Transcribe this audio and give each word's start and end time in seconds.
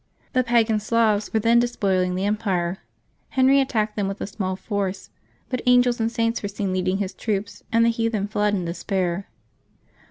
The 0.33 0.43
pagan 0.43 0.79
Slavs 0.79 1.31
were 1.31 1.41
then 1.41 1.59
despoiling 1.59 2.15
the 2.15 2.25
empire. 2.25 2.79
Henry 3.29 3.61
attacked 3.61 3.95
them 3.95 4.07
with 4.07 4.19
a 4.19 4.25
small 4.25 4.55
force; 4.55 5.11
but 5.47 5.61
angels 5.67 5.99
and 5.99 6.11
Saints 6.11 6.41
were 6.41 6.49
seen 6.49 6.73
leading 6.73 6.97
his 6.97 7.13
troops, 7.13 7.61
and 7.71 7.85
the 7.85 7.89
heathen 7.89 8.27
fled 8.27 8.55
in 8.55 8.65
despair. 8.65 9.27